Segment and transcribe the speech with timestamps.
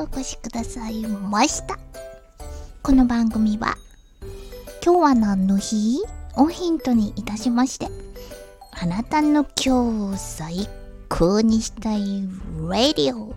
[0.00, 1.78] お越しくださいました。
[2.82, 3.76] この番組は、
[4.82, 5.98] 今日は何の日？
[6.36, 7.88] をヒントにいたしまして、
[8.70, 9.70] あなたの今日
[10.14, 10.66] を最
[11.10, 12.22] 高にしたい
[12.66, 13.34] ラディオ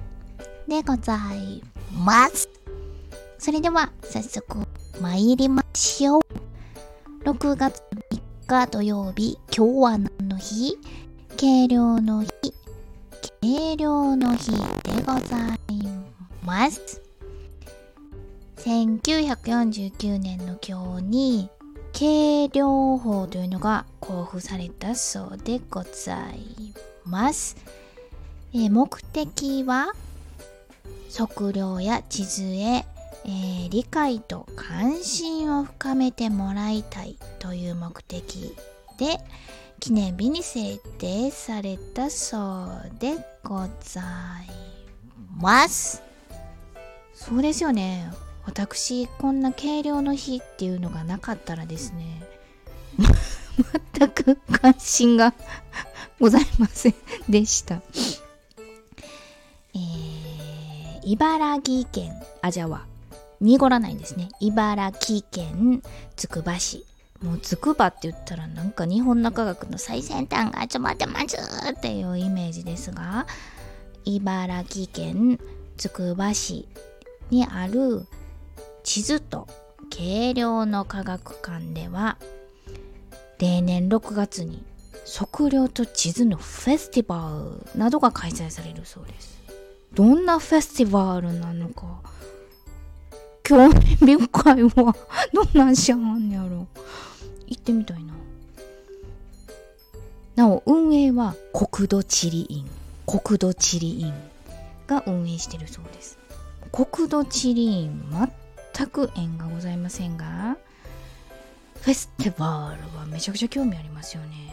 [0.65, 1.61] でござい
[1.97, 2.47] ます。
[3.39, 4.59] それでは早速
[5.02, 6.21] 参りましょう。
[7.25, 10.77] 6月3日土曜日、今日は何の日？
[11.36, 12.32] 計量の日、
[13.41, 16.03] 計量の日でございます。
[16.46, 17.02] ます
[18.57, 21.50] 1949年の今日に
[21.92, 26.74] 計量法というのが交付されたそうでござい
[27.06, 27.56] ます。
[28.54, 29.93] え目的は
[31.15, 38.56] 測量や地図へ、えー理解と関心を深めてもらいたいという目的
[39.00, 39.17] で
[39.80, 42.38] 記念日に制定されたそ
[42.86, 44.04] うでござい
[45.39, 46.12] ます。
[47.26, 48.12] そうですよね。
[48.46, 52.22] 私、こんな計量の日っていうのがなかったらですね、
[53.98, 55.34] 全く関心が
[56.20, 56.94] ございません
[57.30, 57.82] でした。
[59.74, 62.86] えー、茨城県、あ、じゃあは、
[63.40, 64.28] 濁らないんですね。
[64.42, 65.82] 茨城県
[66.18, 66.86] つくば市。
[67.22, 71.38] もうつくばって言ったらなんか日本の科学の最先端が集まってます
[71.72, 73.28] っていうイメージですが、
[74.04, 75.40] 茨城県
[75.78, 76.68] つくば市
[77.30, 78.06] にある
[78.84, 79.48] 地図と
[79.90, 82.18] 計量の科学館では
[83.40, 84.64] 例年6月に
[85.06, 89.42] 測量と地図のフェスティバルなどが開催されるそうです。
[89.94, 92.02] どんなフェスティバルなのか
[93.44, 94.96] 興味深いわ。
[95.34, 96.68] どんなんしゃんねやろ
[97.48, 98.14] 行ってみたいな。
[100.36, 102.66] なお運営は国土地理院。
[103.06, 104.14] 国土地理院
[104.88, 106.18] が運営してるそうです。
[106.74, 108.04] 国土地理院
[108.76, 110.58] 全く縁がございませんが
[111.82, 114.52] フェスティバルはめちゃくちゃ興味ありますよね。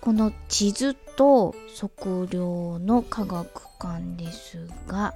[0.00, 3.48] この地図と測量の科学
[3.80, 5.12] 館ですが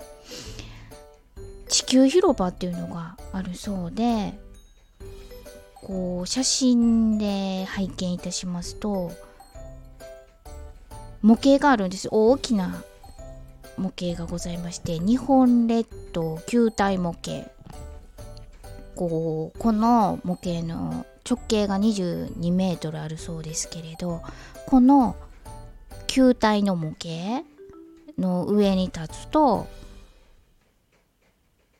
[1.68, 4.36] 地球広場っていうのがあるそうで
[5.76, 9.12] こう写真で拝見いたしますと
[11.22, 12.08] 模型があるんです。
[12.10, 12.82] 大きな
[13.76, 17.50] 模型がございまして日本列島球体模型
[18.94, 24.22] こうこの模型の直径が22メートルあるそうですけれど
[24.66, 25.16] この
[26.06, 27.44] 球体の模型
[28.18, 29.66] の上に立つと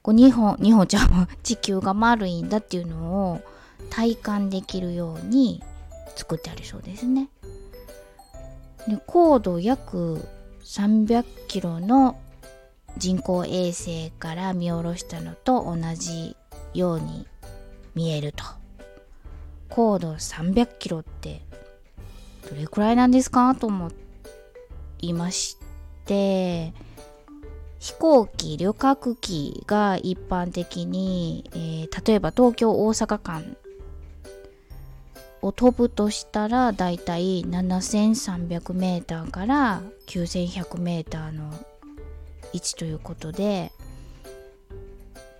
[0.03, 3.41] こう日本日本ちゃんは地球が丸いんだっていうのを
[3.91, 5.63] 体感できるように
[6.17, 7.29] 作ってあるそうですね。
[8.89, 10.27] で高度約
[10.65, 12.19] 300キロの
[12.97, 16.37] 人工衛星から見下ろしたのと同じ
[16.73, 17.27] ように
[17.95, 18.45] 見えると。
[19.75, 21.43] 高度300キロって
[22.49, 23.91] どれくらいなんですかと思
[25.01, 25.59] いまし
[26.05, 26.73] て
[27.81, 33.57] 飛行機旅客機が一般的に、えー例えば東京大阪間
[35.45, 41.53] を飛ぶとしたらだいたい7300メーターから9100メーターの
[42.55, 43.71] 位置ということで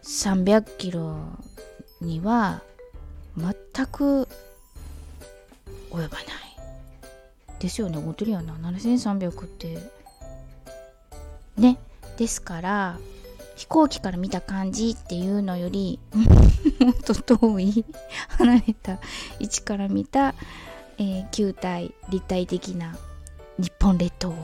[0.03, 1.17] 300キロ
[2.03, 2.63] には
[3.39, 4.29] 全く
[5.91, 6.09] 及ばない。
[7.59, 7.97] ですよね。
[7.97, 9.79] 本当にやな7300って
[11.57, 11.79] ね。
[12.19, 12.99] ですから
[13.57, 15.99] 飛行機から見た感じっていうのより
[16.81, 17.85] もっと遠い
[18.29, 18.99] 離れた
[19.41, 20.35] 位置から見た、
[20.99, 22.97] えー球体立体的な
[23.59, 24.35] 日本列島を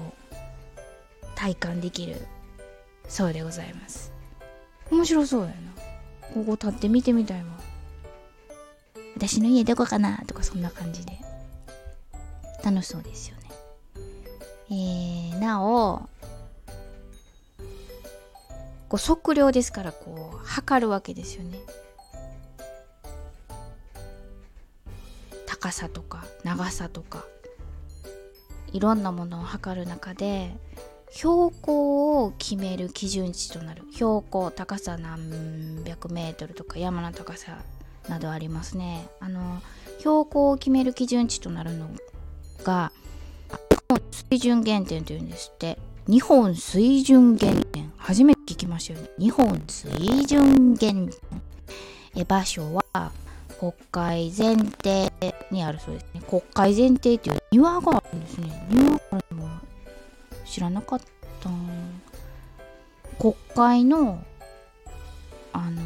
[1.34, 2.16] 体感できる
[3.08, 4.12] そうでございます。
[4.90, 5.72] 面白そうだよな。
[6.34, 7.46] ここ立って見てみたいわ。
[9.16, 11.18] 私の家どこかなとかそんな感じで。
[12.62, 13.42] 楽しそうですよね。
[14.70, 16.08] えー、なお
[18.88, 21.58] こう測量ですからこう測るわけですよね。
[25.70, 27.24] 高さとか長さとか
[28.72, 30.52] いろんなものを測る中で
[31.12, 33.84] 標高を決める基準値となる。
[33.92, 37.58] 標高高さ何百メートルとか山の高さ
[38.08, 39.08] などありますね。
[39.20, 39.60] あの
[39.98, 41.88] 標高を決める基準値となるの
[42.64, 42.90] が
[44.10, 45.78] 水準原点というんですって。
[46.08, 47.92] 日本水準原点。
[47.96, 49.08] 初めて聞きましたよね。
[49.18, 51.10] 日本水準原点。
[52.16, 53.12] え場所は
[53.60, 55.12] 国会前提
[55.50, 56.22] にあるそうですね。
[56.26, 58.66] 国会前提っていう庭があるんですね。
[58.70, 59.48] 庭があるのも
[60.46, 61.00] 知らなかっ
[61.40, 61.50] た。
[63.18, 64.24] 国会の
[65.52, 65.82] あの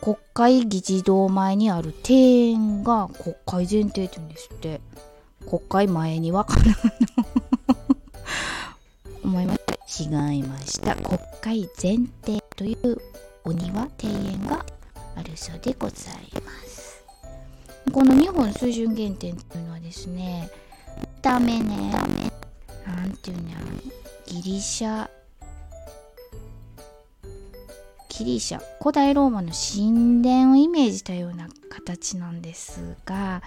[0.00, 4.80] 国会議事堂前にある庭園が国会前提って言うんですって。
[5.46, 6.76] 国会前にはかな
[9.24, 9.60] 思いまし
[10.06, 10.28] た。
[10.32, 10.96] 違いました。
[10.96, 12.96] 国会前提という
[13.44, 14.64] お庭庭園が
[15.18, 17.04] あるそうでございます。
[17.92, 20.50] この日本水準原点っていうのはですね
[21.22, 22.30] ダメねダメ
[22.86, 23.66] なんていうんやろ
[24.26, 25.08] ギリシャ
[28.10, 33.42] ギリシャ古代ローマの神殿をイメージしたような形なんですが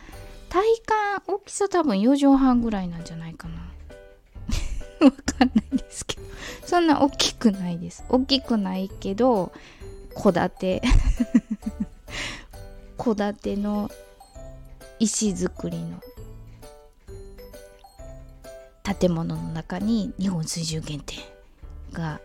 [0.49, 3.55] 体感大きさ多分4畳半ぐらいなんじゃないかな。
[5.05, 6.21] わかんないですけど
[6.65, 8.03] そんな大きくないです。
[8.09, 9.51] 大きくないけど
[10.21, 10.81] 戸建て。
[13.03, 13.89] 戸建ての
[14.99, 15.99] 石造りの
[18.83, 21.19] 建物の中に日本水準原点
[21.91, 22.21] が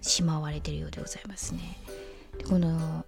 [0.00, 1.76] しまわれてるようでございますね。
[2.48, 3.04] この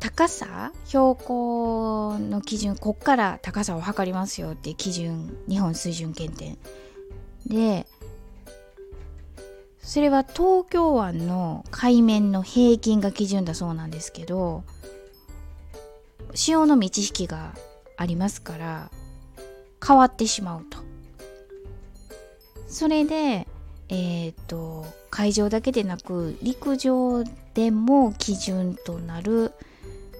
[0.00, 6.56] 高さ標高の基準こっから高さを測りますよって基準日本水準検定
[7.46, 7.86] で
[9.80, 14.64] それは東京湾の海面の平均が基準だそうなんですけど
[16.36, 17.54] 潮の満ち引きが
[17.96, 18.90] ありますから
[19.84, 20.78] 変わってしまうと。
[22.68, 23.46] それで
[23.88, 27.24] えっ、ー、と海上だけでなく陸上
[27.54, 29.52] でも基準となる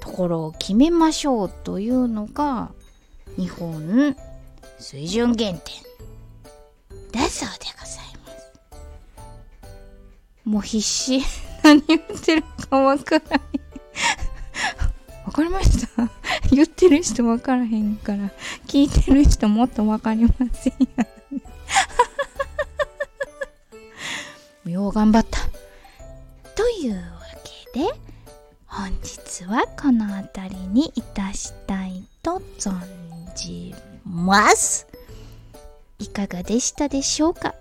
[0.00, 2.70] ところを決めましょうというのが
[3.36, 4.16] 日本
[4.78, 5.58] 水準原点
[7.12, 8.50] だそうでございます。
[10.44, 11.20] もう必死。
[11.62, 13.65] 何言ってるかわからない。
[15.26, 16.08] わかりました。
[16.52, 18.30] 言ってる人わからへんから
[18.66, 21.06] 聞いてる人もっとわかりませんや
[24.72, 25.40] よう頑張った。
[26.54, 27.02] というわ
[27.72, 27.86] けで、
[28.66, 32.78] 本日はこの辺りにいたしたいと存
[33.36, 33.74] じ
[34.04, 34.86] ます。
[35.98, 37.54] いかがでしたでしょうか？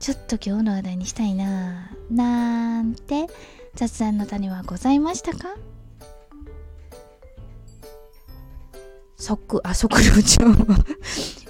[0.00, 2.14] ちょっと今日の話題にしたいなぁ。
[2.14, 3.26] なんて
[3.74, 5.54] 雑談の種はございましたか？
[9.24, 10.44] 即、あ、測量帳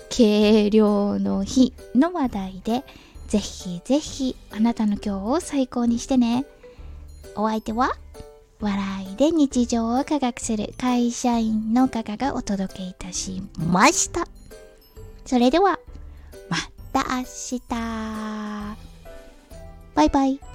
[0.08, 2.84] 計量の日の話題で
[3.26, 6.44] ぜひぜひあなたの今日を最高にしてね。
[7.34, 7.90] お相手は
[8.60, 14.28] 笑いで日常を科学する会社員のガガがお届けいたしました。
[15.26, 15.80] それでは、
[16.48, 16.58] ま
[16.92, 17.60] た明日。
[19.96, 20.53] バイバイ。